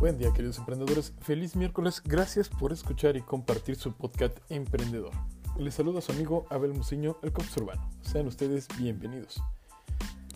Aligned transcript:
Buen 0.00 0.16
día 0.16 0.32
queridos 0.32 0.56
emprendedores, 0.56 1.12
feliz 1.20 1.54
miércoles, 1.56 2.02
gracias 2.02 2.48
por 2.48 2.72
escuchar 2.72 3.18
y 3.18 3.20
compartir 3.20 3.76
su 3.76 3.92
podcast 3.92 4.34
Emprendedor. 4.48 5.10
Les 5.58 5.74
saluda 5.74 6.00
su 6.00 6.12
amigo 6.12 6.46
Abel 6.48 6.72
Muciño, 6.72 7.18
el 7.22 7.34
Cops 7.34 7.54
Urbano. 7.58 7.86
Sean 8.00 8.26
ustedes 8.26 8.66
bienvenidos. 8.78 9.42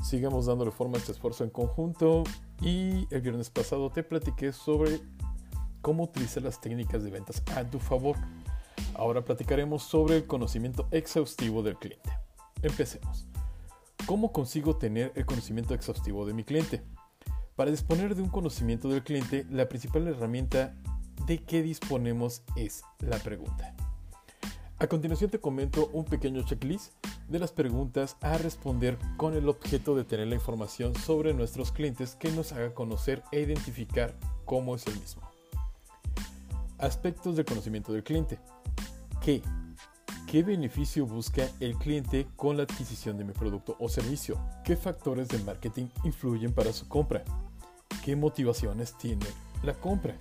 Sigamos 0.02 0.44
dándole 0.44 0.70
forma 0.70 0.98
a 0.98 1.00
este 1.00 1.12
esfuerzo 1.12 1.44
en 1.44 1.50
conjunto 1.50 2.24
y 2.60 3.06
el 3.10 3.22
viernes 3.22 3.48
pasado 3.48 3.88
te 3.88 4.02
platiqué 4.02 4.52
sobre 4.52 5.00
cómo 5.80 6.04
utilizar 6.04 6.42
las 6.42 6.60
técnicas 6.60 7.02
de 7.02 7.10
ventas 7.10 7.42
a 7.56 7.64
tu 7.64 7.78
favor. 7.78 8.16
Ahora 8.94 9.24
platicaremos 9.24 9.82
sobre 9.82 10.18
el 10.18 10.26
conocimiento 10.26 10.88
exhaustivo 10.90 11.62
del 11.62 11.76
cliente. 11.76 12.10
Empecemos. 12.60 13.26
¿Cómo 14.04 14.30
consigo 14.30 14.76
tener 14.76 15.10
el 15.14 15.24
conocimiento 15.24 15.72
exhaustivo 15.72 16.26
de 16.26 16.34
mi 16.34 16.44
cliente? 16.44 16.82
Para 17.56 17.70
disponer 17.70 18.16
de 18.16 18.22
un 18.22 18.30
conocimiento 18.30 18.88
del 18.88 19.04
cliente, 19.04 19.46
la 19.48 19.68
principal 19.68 20.08
herramienta 20.08 20.74
de 21.26 21.38
que 21.38 21.62
disponemos 21.62 22.42
es 22.56 22.82
la 22.98 23.18
pregunta. 23.18 23.74
A 24.78 24.88
continuación 24.88 25.30
te 25.30 25.38
comento 25.38 25.88
un 25.92 26.04
pequeño 26.04 26.42
checklist 26.42 26.92
de 27.28 27.38
las 27.38 27.52
preguntas 27.52 28.16
a 28.20 28.36
responder 28.38 28.98
con 29.16 29.34
el 29.34 29.48
objeto 29.48 29.94
de 29.94 30.02
tener 30.02 30.26
la 30.26 30.34
información 30.34 30.96
sobre 30.96 31.32
nuestros 31.32 31.70
clientes 31.70 32.16
que 32.16 32.32
nos 32.32 32.52
haga 32.52 32.74
conocer 32.74 33.22
e 33.30 33.40
identificar 33.42 34.14
cómo 34.44 34.74
es 34.74 34.84
el 34.88 34.98
mismo. 34.98 35.22
Aspectos 36.78 37.36
del 37.36 37.44
conocimiento 37.44 37.92
del 37.92 38.02
cliente. 38.02 38.40
¿Qué? 39.22 39.42
¿Qué 40.26 40.42
beneficio 40.42 41.06
busca 41.06 41.48
el 41.60 41.76
cliente 41.76 42.26
con 42.34 42.56
la 42.56 42.64
adquisición 42.64 43.16
de 43.16 43.22
mi 43.22 43.32
producto 43.32 43.76
o 43.78 43.88
servicio? 43.88 44.40
¿Qué 44.64 44.76
factores 44.76 45.28
de 45.28 45.38
marketing 45.38 45.86
influyen 46.02 46.52
para 46.52 46.72
su 46.72 46.88
compra? 46.88 47.22
¿Qué 48.04 48.16
motivaciones 48.16 48.98
tiene 48.98 49.24
la 49.62 49.72
compra? 49.72 50.14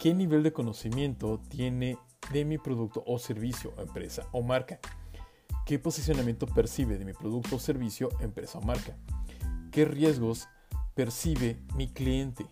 ¿Qué 0.00 0.12
nivel 0.12 0.42
de 0.42 0.52
conocimiento 0.52 1.40
tiene 1.48 1.96
de 2.32 2.44
mi 2.44 2.58
producto 2.58 3.04
o 3.06 3.20
servicio, 3.20 3.72
empresa 3.78 4.26
o 4.32 4.42
marca? 4.42 4.80
¿Qué 5.64 5.78
posicionamiento 5.78 6.48
percibe 6.48 6.98
de 6.98 7.04
mi 7.04 7.12
producto 7.12 7.54
o 7.54 7.58
servicio, 7.60 8.08
empresa 8.18 8.58
o 8.58 8.62
marca? 8.62 8.96
¿Qué 9.70 9.84
riesgos 9.84 10.48
percibe 10.96 11.62
mi 11.76 11.86
cliente? 11.86 12.46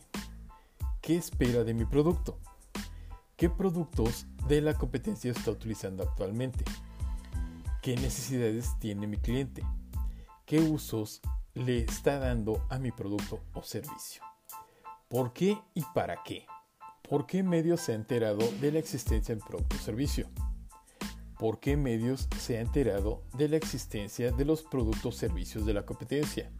¿Qué 1.00 1.16
espera 1.16 1.64
de 1.64 1.74
mi 1.74 1.84
producto? 1.84 2.38
¿Qué 3.34 3.50
productos 3.50 4.26
de 4.46 4.60
la 4.60 4.74
competencia 4.74 5.32
está 5.32 5.50
utilizando 5.50 6.04
actualmente? 6.04 6.64
¿Qué 7.82 7.96
necesidades 7.96 8.78
tiene 8.78 9.08
mi 9.08 9.16
cliente? 9.16 9.64
¿Qué 10.46 10.60
usos 10.60 11.20
le 11.54 11.80
está 11.80 12.20
dando 12.20 12.64
a 12.70 12.78
mi 12.78 12.92
producto 12.92 13.40
o 13.54 13.64
servicio? 13.64 14.22
¿Por 15.12 15.34
qué 15.34 15.58
y 15.74 15.82
para 15.94 16.22
qué? 16.22 16.46
¿Por 17.06 17.26
qué 17.26 17.42
medios 17.42 17.82
se 17.82 17.92
ha 17.92 17.96
enterado 17.96 18.50
de 18.62 18.72
la 18.72 18.78
existencia 18.78 19.34
del 19.34 19.44
producto 19.44 19.76
o 19.76 19.78
servicio? 19.78 20.26
¿Por 21.38 21.60
qué 21.60 21.76
medios 21.76 22.28
se 22.38 22.56
ha 22.56 22.62
enterado 22.62 23.22
de 23.36 23.50
la 23.50 23.58
existencia 23.58 24.32
de 24.32 24.44
los 24.46 24.62
productos 24.62 25.16
servicios 25.16 25.66
de 25.66 25.74
la 25.74 25.84
competencia? 25.84 26.50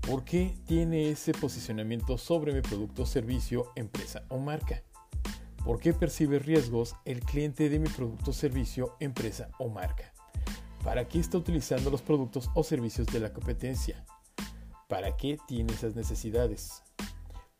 ¿Por 0.00 0.24
qué 0.24 0.58
tiene 0.66 1.10
ese 1.10 1.34
posicionamiento 1.34 2.18
sobre 2.18 2.52
mi 2.52 2.62
producto 2.62 3.06
servicio, 3.06 3.70
empresa 3.76 4.24
o 4.28 4.38
marca? 4.38 4.82
¿Por 5.64 5.78
qué 5.78 5.92
percibe 5.92 6.40
riesgos 6.40 6.96
el 7.04 7.20
cliente 7.20 7.68
de 7.68 7.78
mi 7.78 7.88
producto, 7.88 8.32
servicio, 8.32 8.96
empresa 8.98 9.52
o 9.60 9.68
marca? 9.68 10.12
¿Para 10.82 11.06
qué 11.06 11.20
está 11.20 11.38
utilizando 11.38 11.90
los 11.90 12.02
productos 12.02 12.50
o 12.56 12.64
servicios 12.64 13.06
de 13.06 13.20
la 13.20 13.32
competencia? 13.32 14.04
¿Para 14.88 15.16
qué 15.16 15.38
tiene 15.46 15.72
esas 15.72 15.94
necesidades? 15.94 16.82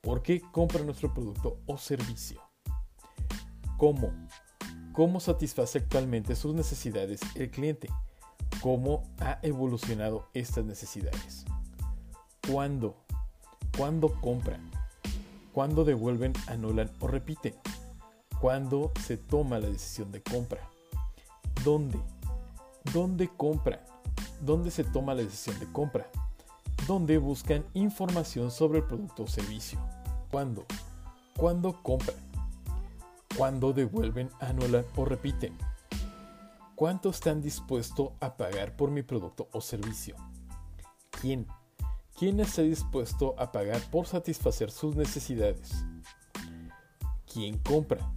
¿Por 0.02 0.22
qué 0.22 0.42
compra 0.52 0.84
nuestro 0.84 1.14
producto 1.14 1.58
o 1.64 1.78
servicio? 1.78 2.42
¿Cómo? 3.78 4.12
¿Cómo 4.92 5.18
satisface 5.18 5.78
actualmente 5.78 6.36
sus 6.36 6.54
necesidades 6.54 7.22
el 7.34 7.50
cliente? 7.50 7.88
¿Cómo 8.60 9.02
ha 9.20 9.38
evolucionado 9.40 10.28
estas 10.34 10.66
necesidades? 10.66 11.46
¿Cuándo? 12.46 12.96
¿Cuándo 13.74 14.20
compran? 14.20 14.70
¿Cuándo 15.54 15.84
devuelven, 15.84 16.34
anulan 16.48 16.90
o 17.00 17.06
repiten? 17.08 17.54
cuándo 18.42 18.90
se 19.00 19.16
toma 19.16 19.60
la 19.60 19.68
decisión 19.68 20.10
de 20.10 20.20
compra. 20.20 20.68
¿Dónde? 21.62 21.96
¿Dónde 22.92 23.28
compran? 23.28 23.78
¿Dónde 24.40 24.72
se 24.72 24.82
toma 24.82 25.14
la 25.14 25.22
decisión 25.22 25.60
de 25.60 25.70
compra? 25.70 26.10
¿Dónde 26.88 27.18
buscan 27.18 27.64
información 27.72 28.50
sobre 28.50 28.80
el 28.80 28.84
producto 28.84 29.22
o 29.22 29.26
servicio? 29.28 29.78
¿Cuándo? 30.32 30.66
¿Cuándo 31.36 31.80
compran? 31.82 32.16
¿Cuándo 33.36 33.72
devuelven, 33.72 34.30
anulan 34.40 34.84
o 34.96 35.04
repiten? 35.04 35.56
¿Cuánto 36.74 37.10
están 37.10 37.40
dispuestos 37.40 38.10
a 38.18 38.36
pagar 38.36 38.74
por 38.74 38.90
mi 38.90 39.02
producto 39.02 39.48
o 39.52 39.60
servicio? 39.60 40.16
¿Quién? 41.20 41.46
¿Quién 42.18 42.40
está 42.40 42.62
dispuesto 42.62 43.36
a 43.38 43.52
pagar 43.52 43.80
por 43.92 44.06
satisfacer 44.06 44.72
sus 44.72 44.96
necesidades? 44.96 45.84
¿Quién 47.32 47.58
compra? 47.58 48.12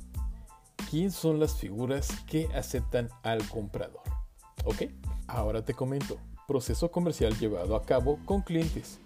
quién 0.90 1.12
son 1.12 1.42
las 1.42 1.56
figuras 1.56 2.08
que 2.26 2.48
aceptan 2.56 3.10
al 3.22 3.48
comprador. 3.50 4.04
¿Ok? 4.64 4.84
Ahora 5.28 5.66
te 5.66 5.74
comento. 5.74 6.18
Proceso 6.48 6.90
comercial 6.90 7.38
llevado 7.38 7.76
a 7.76 7.84
cabo 7.84 8.18
con 8.24 8.42
clientes. 8.42 9.00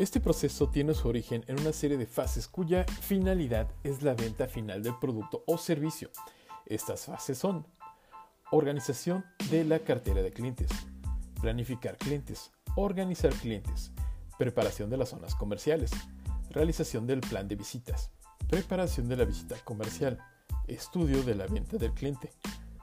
Este 0.00 0.18
proceso 0.18 0.70
tiene 0.70 0.94
su 0.94 1.08
origen 1.08 1.44
en 1.46 1.60
una 1.60 1.74
serie 1.74 1.98
de 1.98 2.06
fases 2.06 2.48
cuya 2.48 2.86
finalidad 3.02 3.68
es 3.84 4.02
la 4.02 4.14
venta 4.14 4.46
final 4.46 4.82
del 4.82 4.94
producto 4.98 5.44
o 5.46 5.58
servicio. 5.58 6.08
Estas 6.64 7.04
fases 7.04 7.36
son 7.36 7.66
organización 8.50 9.26
de 9.50 9.62
la 9.62 9.80
cartera 9.80 10.22
de 10.22 10.32
clientes, 10.32 10.70
planificar 11.42 11.98
clientes, 11.98 12.50
organizar 12.76 13.30
clientes, 13.34 13.92
preparación 14.38 14.88
de 14.88 14.96
las 14.96 15.10
zonas 15.10 15.34
comerciales, 15.34 15.90
realización 16.48 17.06
del 17.06 17.20
plan 17.20 17.46
de 17.46 17.56
visitas, 17.56 18.10
preparación 18.48 19.06
de 19.06 19.18
la 19.18 19.26
visita 19.26 19.56
comercial, 19.64 20.18
estudio 20.66 21.22
de 21.24 21.34
la 21.34 21.46
venta 21.46 21.76
del 21.76 21.92
cliente, 21.92 22.32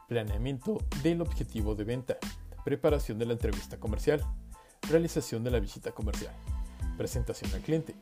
planeamiento 0.07 0.77
del 1.01 1.21
objetivo 1.21 1.73
de 1.73 1.83
venta, 1.83 2.17
preparación 2.63 3.17
de 3.17 3.25
la 3.25 3.33
entrevista 3.33 3.79
comercial, 3.79 4.23
realización 4.87 5.43
de 5.43 5.49
la 5.49 5.59
visita 5.59 5.91
comercial, 5.93 6.35
presentación 6.97 7.53
al 7.53 7.61
cliente, 7.61 7.95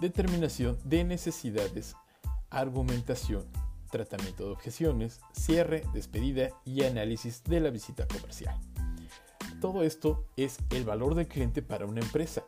determinación 0.00 0.78
de 0.84 1.04
necesidades, 1.04 1.96
argumentación, 2.50 3.46
tratamiento 3.90 4.46
de 4.46 4.52
objeciones, 4.52 5.20
cierre, 5.32 5.84
despedida 5.94 6.50
y 6.64 6.84
análisis 6.84 7.42
de 7.44 7.60
la 7.60 7.70
visita 7.70 8.06
comercial. 8.06 8.58
Todo 9.60 9.82
esto 9.82 10.26
es 10.36 10.58
el 10.70 10.84
valor 10.84 11.14
del 11.14 11.28
cliente 11.28 11.62
para 11.62 11.86
una 11.86 12.00
empresa. 12.00 12.44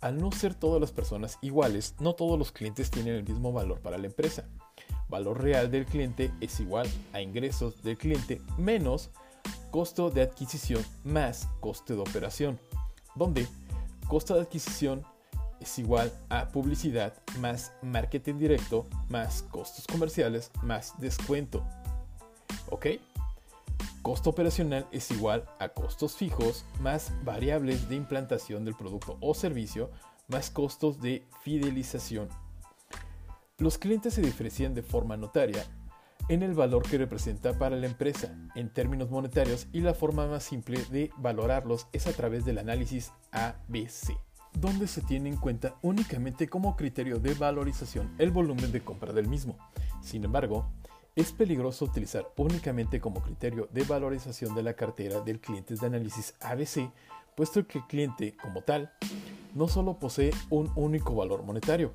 Al 0.00 0.18
no 0.18 0.32
ser 0.32 0.54
todas 0.54 0.80
las 0.80 0.92
personas 0.92 1.38
iguales, 1.42 1.94
no 2.00 2.14
todos 2.14 2.38
los 2.38 2.52
clientes 2.52 2.90
tienen 2.90 3.16
el 3.16 3.24
mismo 3.24 3.52
valor 3.52 3.80
para 3.80 3.98
la 3.98 4.06
empresa 4.06 4.46
valor 5.10 5.42
real 5.42 5.70
del 5.70 5.84
cliente 5.84 6.30
es 6.40 6.60
igual 6.60 6.88
a 7.12 7.20
ingresos 7.20 7.82
del 7.82 7.98
cliente 7.98 8.40
menos 8.56 9.10
costo 9.70 10.10
de 10.10 10.22
adquisición 10.22 10.84
más 11.04 11.48
coste 11.60 11.94
de 11.94 12.00
operación, 12.00 12.58
donde 13.14 13.46
costo 14.08 14.34
de 14.34 14.42
adquisición 14.42 15.04
es 15.60 15.78
igual 15.78 16.12
a 16.28 16.48
publicidad 16.48 17.14
más 17.38 17.72
marketing 17.82 18.38
directo 18.38 18.86
más 19.08 19.42
costos 19.42 19.86
comerciales 19.86 20.50
más 20.62 20.98
descuento. 20.98 21.66
¿Ok? 22.70 22.86
Costo 24.02 24.30
operacional 24.30 24.86
es 24.92 25.10
igual 25.10 25.44
a 25.58 25.68
costos 25.68 26.16
fijos 26.16 26.64
más 26.80 27.12
variables 27.24 27.88
de 27.88 27.96
implantación 27.96 28.64
del 28.64 28.74
producto 28.74 29.18
o 29.20 29.34
servicio 29.34 29.90
más 30.28 30.50
costos 30.50 31.00
de 31.00 31.26
fidelización 31.42 32.28
los 33.60 33.76
clientes 33.76 34.14
se 34.14 34.22
diferencian 34.22 34.74
de 34.74 34.82
forma 34.82 35.18
notaria 35.18 35.66
en 36.30 36.42
el 36.42 36.54
valor 36.54 36.82
que 36.88 36.96
representa 36.96 37.58
para 37.58 37.76
la 37.76 37.86
empresa 37.86 38.34
en 38.54 38.72
términos 38.72 39.10
monetarios 39.10 39.66
y 39.70 39.80
la 39.80 39.92
forma 39.92 40.26
más 40.26 40.44
simple 40.44 40.82
de 40.90 41.10
valorarlos 41.18 41.86
es 41.92 42.06
a 42.06 42.12
través 42.12 42.46
del 42.46 42.56
análisis 42.56 43.12
ABC, 43.32 44.16
donde 44.52 44.86
se 44.86 45.02
tiene 45.02 45.28
en 45.28 45.36
cuenta 45.36 45.76
únicamente 45.82 46.48
como 46.48 46.76
criterio 46.76 47.18
de 47.18 47.34
valorización 47.34 48.14
el 48.18 48.30
volumen 48.30 48.72
de 48.72 48.82
compra 48.82 49.12
del 49.12 49.28
mismo. 49.28 49.56
Sin 50.02 50.24
embargo, 50.24 50.66
es 51.16 51.32
peligroso 51.32 51.84
utilizar 51.84 52.32
únicamente 52.36 53.00
como 53.00 53.22
criterio 53.22 53.68
de 53.72 53.84
valorización 53.84 54.54
de 54.54 54.62
la 54.62 54.74
cartera 54.74 55.20
del 55.20 55.40
cliente 55.40 55.74
de 55.74 55.86
análisis 55.86 56.34
ABC, 56.40 56.90
puesto 57.36 57.66
que 57.66 57.78
el 57.78 57.86
cliente 57.86 58.36
como 58.36 58.62
tal 58.62 58.92
no 59.54 59.68
solo 59.68 59.98
posee 59.98 60.32
un 60.50 60.70
único 60.76 61.14
valor 61.14 61.42
monetario, 61.42 61.94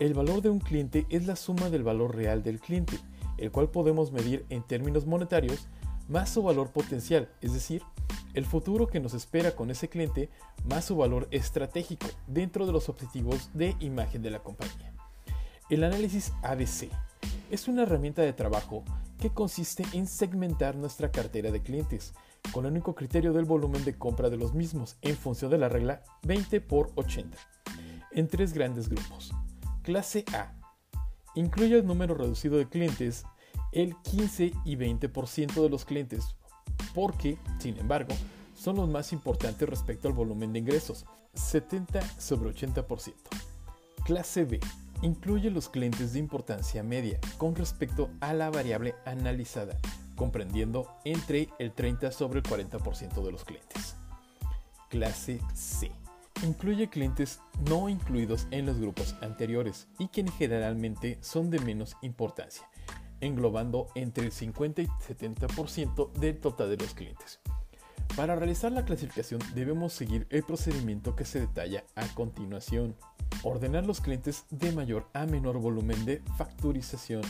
el 0.00 0.12
valor 0.12 0.42
de 0.42 0.50
un 0.50 0.58
cliente 0.58 1.06
es 1.08 1.24
la 1.26 1.36
suma 1.36 1.70
del 1.70 1.84
valor 1.84 2.16
real 2.16 2.42
del 2.42 2.60
cliente, 2.60 2.98
el 3.38 3.52
cual 3.52 3.70
podemos 3.70 4.10
medir 4.10 4.44
en 4.48 4.64
términos 4.64 5.06
monetarios 5.06 5.68
más 6.08 6.30
su 6.30 6.42
valor 6.42 6.70
potencial, 6.70 7.28
es 7.40 7.52
decir, 7.52 7.82
el 8.34 8.44
futuro 8.44 8.86
que 8.86 9.00
nos 9.00 9.14
espera 9.14 9.54
con 9.54 9.70
ese 9.70 9.88
cliente 9.88 10.28
más 10.64 10.84
su 10.84 10.96
valor 10.96 11.28
estratégico 11.30 12.06
dentro 12.26 12.66
de 12.66 12.72
los 12.72 12.88
objetivos 12.88 13.50
de 13.54 13.76
imagen 13.80 14.22
de 14.22 14.30
la 14.30 14.40
compañía. 14.40 14.92
El 15.70 15.84
análisis 15.84 16.32
ABC 16.42 16.90
es 17.50 17.68
una 17.68 17.82
herramienta 17.82 18.22
de 18.22 18.32
trabajo 18.32 18.84
que 19.18 19.30
consiste 19.30 19.84
en 19.92 20.06
segmentar 20.06 20.76
nuestra 20.76 21.10
cartera 21.10 21.50
de 21.50 21.62
clientes 21.62 22.12
con 22.52 22.66
el 22.66 22.72
único 22.72 22.94
criterio 22.94 23.32
del 23.32 23.44
volumen 23.44 23.84
de 23.84 23.96
compra 23.96 24.28
de 24.28 24.36
los 24.36 24.54
mismos 24.54 24.96
en 25.00 25.16
función 25.16 25.50
de 25.50 25.58
la 25.58 25.68
regla 25.68 26.02
20 26.24 26.60
por 26.60 26.90
80 26.96 27.38
en 28.12 28.28
tres 28.28 28.52
grandes 28.52 28.88
grupos. 28.88 29.32
Clase 29.82 30.24
A 30.32 30.52
incluye 31.34 31.78
el 31.78 31.86
número 31.86 32.14
reducido 32.14 32.58
de 32.58 32.68
clientes, 32.68 33.24
el 33.72 33.96
15 34.02 34.52
y 34.64 34.76
20% 34.76 35.62
de 35.62 35.68
los 35.68 35.84
clientes, 35.84 36.36
porque, 36.94 37.38
sin 37.58 37.78
embargo, 37.78 38.14
son 38.54 38.76
los 38.76 38.88
más 38.88 39.12
importantes 39.12 39.68
respecto 39.68 40.08
al 40.08 40.14
volumen 40.14 40.52
de 40.52 40.60
ingresos, 40.60 41.04
70 41.34 42.00
sobre 42.18 42.50
80%. 42.50 43.14
Clase 44.04 44.44
B 44.44 44.60
incluye 45.02 45.50
los 45.50 45.68
clientes 45.68 46.12
de 46.12 46.18
importancia 46.18 46.82
media 46.82 47.18
con 47.38 47.54
respecto 47.56 48.10
a 48.20 48.32
la 48.32 48.50
variable 48.50 48.94
analizada, 49.04 49.78
comprendiendo 50.16 50.88
entre 51.04 51.48
el 51.58 51.72
30 51.72 52.12
sobre 52.12 52.40
el 52.40 52.44
40% 52.44 53.24
de 53.24 53.32
los 53.32 53.44
clientes. 53.44 53.96
Clase 54.88 55.40
C 55.54 55.90
incluye 56.42 56.88
clientes 56.88 57.40
no 57.68 57.88
incluidos 57.88 58.46
en 58.50 58.66
los 58.66 58.78
grupos 58.78 59.14
anteriores 59.22 59.88
y 59.98 60.08
quienes 60.08 60.34
generalmente 60.34 61.18
son 61.20 61.50
de 61.50 61.58
menos 61.60 61.96
importancia, 62.02 62.68
englobando 63.24 63.88
entre 63.94 64.26
el 64.26 64.32
50 64.32 64.82
y 64.82 64.86
70% 64.86 66.12
del 66.12 66.38
total 66.38 66.70
de 66.70 66.76
los 66.76 66.94
clientes. 66.94 67.40
Para 68.16 68.36
realizar 68.36 68.70
la 68.70 68.84
clasificación 68.84 69.40
debemos 69.54 69.92
seguir 69.92 70.28
el 70.30 70.44
procedimiento 70.44 71.16
que 71.16 71.24
se 71.24 71.40
detalla 71.40 71.84
a 71.96 72.06
continuación. 72.14 72.94
Ordenar 73.42 73.86
los 73.86 74.00
clientes 74.00 74.44
de 74.50 74.70
mayor 74.70 75.08
a 75.14 75.26
menor 75.26 75.58
volumen 75.58 76.04
de 76.04 76.22
facturización. 76.38 77.22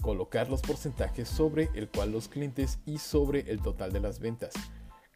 Colocar 0.00 0.48
los 0.48 0.62
porcentajes 0.62 1.28
sobre 1.28 1.68
el 1.74 1.88
cual 1.88 2.12
los 2.12 2.28
clientes 2.28 2.78
y 2.86 2.98
sobre 2.98 3.40
el 3.50 3.60
total 3.60 3.92
de 3.92 4.00
las 4.00 4.18
ventas. 4.18 4.54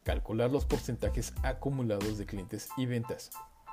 Calcular 0.03 0.51
los 0.51 0.65
porcentajes 0.65 1.33
acumulados 1.41 2.19
de 2.19 2.27
clientes 2.27 2.69
y 2.77 2.85
ventas. 2.85 3.31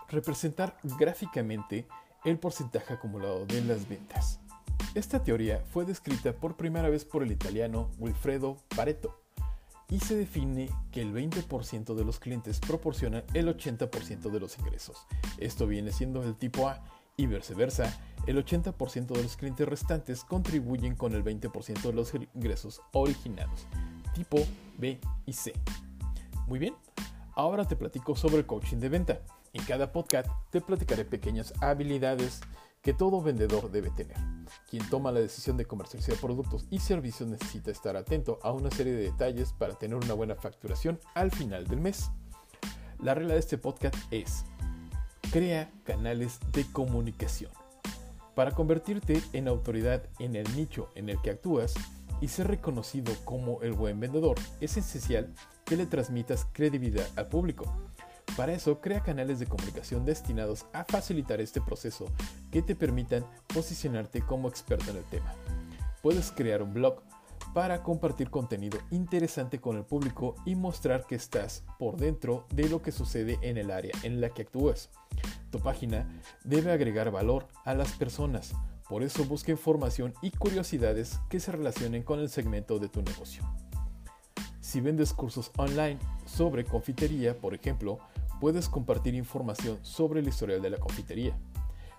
Representar 0.08 0.78
gráficamente 0.99 1.87
el 2.25 2.38
porcentaje 2.38 2.94
acumulado 2.94 3.44
de 3.44 3.62
las 3.62 3.87
ventas. 3.88 4.40
Esta 4.96 5.22
teoría 5.22 5.62
fue 5.75 5.84
descrita 5.84 6.32
por 6.32 6.56
primera 6.56 6.88
vez 6.88 7.04
por 7.04 7.22
el 7.22 7.31
italiano 7.31 7.90
Wilfredo 7.98 8.56
Pareto 8.75 9.20
y 9.90 10.00
se 10.00 10.16
define 10.16 10.70
que 10.90 11.02
el 11.02 11.12
20% 11.12 11.94
de 11.94 12.02
los 12.02 12.19
clientes 12.19 12.60
proporcionan 12.60 13.22
el 13.34 13.46
80% 13.46 14.31
de 14.31 14.40
los 14.40 14.58
ingresos. 14.58 15.06
Esto 15.37 15.66
viene 15.66 15.93
siendo 15.93 16.22
el 16.22 16.34
tipo 16.34 16.66
A 16.66 16.82
y 17.14 17.26
viceversa, 17.26 17.94
el 18.26 18.43
80% 18.43 19.08
de 19.08 19.22
los 19.22 19.37
clientes 19.37 19.69
restantes 19.69 20.25
contribuyen 20.25 20.96
con 20.96 21.12
el 21.12 21.22
20% 21.22 21.82
de 21.82 21.92
los 21.92 22.14
ingresos 22.34 22.81
originados, 22.94 23.66
tipo 24.14 24.38
B 24.78 24.99
y 25.26 25.32
C. 25.34 25.52
Muy 26.46 26.58
bien, 26.58 26.75
ahora 27.34 27.66
te 27.66 27.76
platico 27.76 28.16
sobre 28.16 28.38
el 28.38 28.46
coaching 28.46 28.78
de 28.78 28.88
venta. 28.88 29.20
En 29.52 29.62
cada 29.64 29.92
podcast 29.92 30.31
te 30.49 30.62
platicaré 30.62 31.04
pequeñas 31.04 31.52
habilidades 31.60 32.40
que 32.81 32.94
todo 32.94 33.20
vendedor 33.20 33.70
debe 33.70 33.90
tener. 33.90 34.36
Quien 34.69 34.88
toma 34.88 35.12
la 35.12 35.20
decisión 35.20 35.56
de 35.56 35.66
comercializar 35.66 36.16
productos 36.16 36.66
y 36.70 36.78
servicios 36.78 37.28
necesita 37.28 37.70
estar 37.70 37.96
atento 37.96 38.38
a 38.43 38.52
una 38.52 38.70
serie 38.70 38.93
de 38.93 39.04
detalles 39.04 39.52
para 39.52 39.75
tener 39.75 39.96
una 39.96 40.14
buena 40.14 40.34
facturación 40.34 40.98
al 41.14 41.31
final 41.31 41.66
del 41.66 41.81
mes. 41.81 42.10
La 43.00 43.14
regla 43.14 43.34
de 43.34 43.40
este 43.40 43.58
podcast 43.58 43.96
es, 44.10 44.44
crea 45.31 45.70
canales 45.84 46.38
de 46.52 46.64
comunicación. 46.72 47.50
Para 48.34 48.52
convertirte 48.52 49.22
en 49.32 49.48
autoridad 49.48 50.02
en 50.19 50.37
el 50.37 50.56
nicho 50.56 50.90
en 50.94 51.08
el 51.08 51.20
que 51.22 51.31
actúas 51.31 51.75
y 52.20 52.28
ser 52.28 52.49
reconocido 52.49 53.12
como 53.25 53.62
el 53.62 53.72
buen 53.72 54.00
vendedor, 54.00 54.37
es 54.60 54.76
esencial 54.76 55.32
que 55.64 55.76
le 55.76 55.87
transmitas 55.87 56.46
credibilidad 56.52 57.06
al 57.16 57.28
público 57.28 57.64
para 58.37 58.53
eso, 58.53 58.81
crea 58.81 59.03
canales 59.03 59.38
de 59.38 59.47
comunicación 59.47 60.05
destinados 60.05 60.67
a 60.73 60.85
facilitar 60.85 61.41
este 61.41 61.61
proceso 61.61 62.05
que 62.50 62.61
te 62.61 62.75
permitan 62.75 63.25
posicionarte 63.53 64.21
como 64.21 64.49
experto 64.49 64.91
en 64.91 64.99
el 64.99 65.05
tema. 65.05 65.35
Puedes 66.03 66.31
crear 66.31 66.62
un 66.62 66.75
blog 66.75 67.00
para 67.55 67.83
compartir 67.83 68.29
contenido 68.29 68.79
interesante 68.91 69.61
con 69.61 69.79
el 69.79 69.85
público 69.85 70.35
y 70.44 70.55
mostrar 70.55 71.06
que 71.06 71.15
estás 71.15 71.65
por 71.79 71.97
dentro 71.97 72.47
de 72.50 72.69
lo 72.69 72.83
que 72.83 72.93
sucede 72.93 73.38
en 73.41 73.56
el 73.56 73.71
área 73.71 73.93
en 74.03 74.21
la 74.21 74.29
que 74.29 74.43
actúas. 74.43 74.91
Tu 75.50 75.59
página 75.61 76.06
debe 76.44 76.73
agregar 76.73 77.11
valor 77.11 77.49
a 77.65 77.73
las 77.73 77.93
personas, 77.93 78.53
por 78.88 79.03
eso 79.03 79.25
busca 79.25 79.53
información 79.53 80.12
y 80.21 80.31
curiosidades 80.33 81.19
que 81.31 81.41
se 81.41 81.53
relacionen 81.53 82.03
con 82.03 82.21
el 82.21 82.29
segmento 82.29 82.79
de 82.79 82.91
tu 82.91 83.00
negocio. 83.00 83.43
Si 84.61 84.81
vendes 84.81 85.15
cursos 85.15 85.50
online 85.56 85.99
sobre 86.27 86.65
confitería, 86.65 87.38
por 87.38 87.55
ejemplo, 87.55 87.99
puedes 88.41 88.69
compartir 88.69 89.15
información 89.15 89.79
sobre 89.83 90.21
el 90.21 90.29
historial 90.29 90.62
de 90.62 90.71
la 90.71 90.79
confitería, 90.79 91.37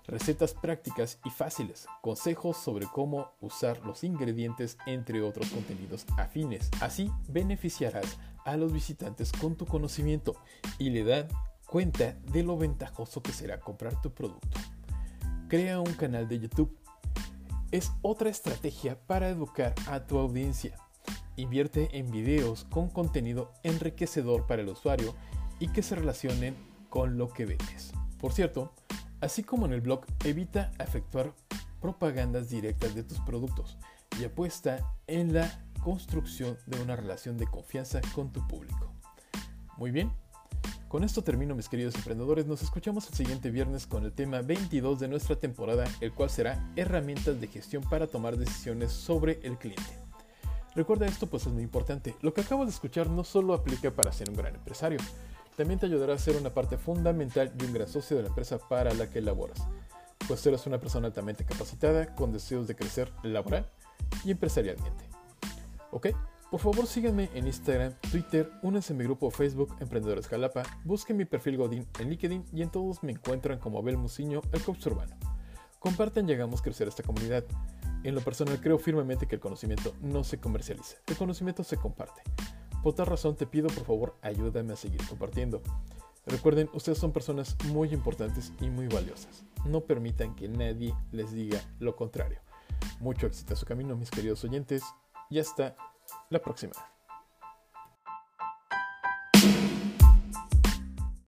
recetas 0.07 0.53
prácticas 0.53 1.19
y 1.25 1.29
fáciles, 1.29 1.85
consejos 2.01 2.57
sobre 2.57 2.87
cómo 2.87 3.31
usar 3.41 3.85
los 3.85 4.03
ingredientes, 4.03 4.77
entre 4.85 5.21
otros 5.21 5.49
contenidos 5.49 6.05
afines. 6.17 6.69
Así 6.81 7.11
beneficiarás 7.27 8.17
a 8.45 8.55
los 8.55 8.71
visitantes 8.71 9.31
con 9.31 9.55
tu 9.55 9.65
conocimiento 9.65 10.35
y 10.79 10.89
le 10.89 11.03
dan 11.03 11.27
cuenta 11.65 12.13
de 12.31 12.43
lo 12.43 12.57
ventajoso 12.57 13.21
que 13.21 13.33
será 13.33 13.59
comprar 13.59 14.01
tu 14.01 14.13
producto. 14.13 14.57
Crea 15.49 15.79
un 15.79 15.93
canal 15.93 16.27
de 16.27 16.39
YouTube. 16.39 16.77
Es 17.71 17.91
otra 18.01 18.29
estrategia 18.29 18.97
para 19.07 19.29
educar 19.29 19.75
a 19.87 20.05
tu 20.07 20.17
audiencia. 20.17 20.77
Invierte 21.35 21.97
en 21.97 22.09
videos 22.09 22.65
con 22.69 22.89
contenido 22.89 23.51
enriquecedor 23.63 24.47
para 24.47 24.61
el 24.61 24.69
usuario 24.69 25.13
y 25.59 25.69
que 25.69 25.83
se 25.83 25.95
relacionen 25.95 26.55
con 26.89 27.17
lo 27.17 27.29
que 27.29 27.45
vendes. 27.45 27.91
Por 28.19 28.33
cierto, 28.33 28.73
así 29.21 29.43
como 29.43 29.65
en 29.65 29.73
el 29.73 29.81
blog, 29.81 30.05
evita 30.23 30.71
efectuar 30.79 31.33
propagandas 31.81 32.49
directas 32.49 32.95
de 32.95 33.03
tus 33.03 33.19
productos 33.19 33.77
y 34.19 34.25
apuesta 34.25 34.93
en 35.07 35.33
la 35.33 35.63
construcción 35.83 36.57
de 36.65 36.81
una 36.81 36.95
relación 36.95 37.37
de 37.37 37.47
confianza 37.47 38.01
con 38.13 38.31
tu 38.31 38.45
público. 38.47 38.93
Muy 39.77 39.91
bien, 39.91 40.11
con 40.87 41.03
esto 41.03 41.21
termino 41.21 41.53
mis 41.53 41.69
queridos 41.69 41.95
emprendedores, 41.95 42.45
nos 42.45 42.61
escuchamos 42.61 43.07
el 43.09 43.13
siguiente 43.13 43.51
viernes 43.51 43.85
con 43.85 44.05
el 44.05 44.13
tema 44.13 44.41
22 44.41 44.99
de 44.99 45.09
nuestra 45.09 45.35
temporada, 45.35 45.85
el 45.99 46.13
cual 46.13 46.29
será 46.29 46.71
herramientas 46.75 47.41
de 47.41 47.47
gestión 47.47 47.83
para 47.83 48.07
tomar 48.07 48.37
decisiones 48.37 48.91
sobre 48.93 49.39
el 49.43 49.57
cliente. 49.57 49.99
Recuerda 50.75 51.05
esto 51.05 51.27
pues 51.27 51.45
es 51.45 51.51
muy 51.51 51.63
importante, 51.63 52.15
lo 52.21 52.33
que 52.33 52.41
acabo 52.41 52.63
de 52.63 52.71
escuchar 52.71 53.09
no 53.09 53.23
solo 53.23 53.53
aplica 53.53 53.91
para 53.91 54.13
ser 54.13 54.29
un 54.29 54.37
gran 54.37 54.55
empresario, 54.55 54.99
también 55.57 55.79
te 55.79 55.87
ayudará 55.87 56.13
a 56.13 56.19
ser 56.19 56.37
una 56.37 56.53
parte 56.53 56.77
fundamental 56.77 57.51
y 57.59 57.65
un 57.65 57.73
gran 57.73 57.87
socio 57.87 58.15
de 58.15 58.23
la 58.23 58.29
empresa 58.29 58.59
para 58.59 58.93
la 58.93 59.09
que 59.09 59.21
laboras, 59.21 59.59
pues 60.27 60.45
eres 60.45 60.67
una 60.67 60.79
persona 60.79 61.07
altamente 61.07 61.43
capacitada 61.43 62.15
con 62.15 62.31
deseos 62.31 62.67
de 62.67 62.75
crecer 62.75 63.11
laboral 63.23 63.67
y 64.23 64.31
empresarialmente. 64.31 65.09
¿Ok? 65.91 66.09
Por 66.51 66.59
favor 66.59 66.85
síganme 66.85 67.29
en 67.33 67.47
Instagram, 67.47 67.93
Twitter, 68.11 68.49
únanse 68.61 68.93
a 68.93 68.95
mi 68.95 69.03
grupo 69.03 69.31
Facebook 69.31 69.75
Emprendedores 69.79 70.27
Jalapa, 70.27 70.63
busquen 70.85 71.17
mi 71.17 71.25
perfil 71.25 71.57
Godín 71.57 71.87
en 71.99 72.09
LinkedIn 72.09 72.45
y 72.53 72.61
en 72.61 72.69
todos 72.69 73.03
me 73.03 73.11
encuentran 73.11 73.57
como 73.57 73.79
Abel 73.79 73.97
Muciño, 73.97 74.41
el 74.53 74.61
coach 74.61 74.85
urbano. 74.85 75.17
Compartan 75.79 76.29
y 76.29 76.33
hagamos 76.33 76.61
crecer 76.61 76.87
esta 76.87 77.03
comunidad. 77.03 77.43
En 78.03 78.13
lo 78.13 78.21
personal 78.21 78.61
creo 78.61 78.77
firmemente 78.77 79.25
que 79.25 79.35
el 79.35 79.41
conocimiento 79.41 79.93
no 80.01 80.23
se 80.23 80.39
comercializa, 80.39 80.97
el 81.07 81.17
conocimiento 81.17 81.63
se 81.63 81.77
comparte. 81.77 82.21
Por 82.87 82.95
tal 82.95 83.07
razón 83.07 83.35
te 83.35 83.45
pido 83.45 83.67
por 83.67 83.83
favor 83.83 84.15
ayúdame 84.21 84.71
a 84.71 84.77
seguir 84.77 85.05
compartiendo. 85.09 85.61
Recuerden, 86.25 86.69
ustedes 86.71 86.97
son 86.97 87.11
personas 87.11 87.57
muy 87.65 87.89
importantes 87.89 88.53
y 88.61 88.69
muy 88.69 88.87
valiosas. 88.87 89.43
No 89.65 89.81
permitan 89.81 90.33
que 90.37 90.47
nadie 90.47 90.95
les 91.11 91.33
diga 91.33 91.59
lo 91.79 91.97
contrario. 91.97 92.39
Mucho 93.01 93.27
éxito 93.27 93.55
a 93.55 93.57
su 93.57 93.65
camino, 93.65 93.97
mis 93.97 94.09
queridos 94.09 94.41
oyentes, 94.45 94.83
y 95.29 95.39
hasta 95.39 95.75
la 96.29 96.39
próxima. 96.39 96.71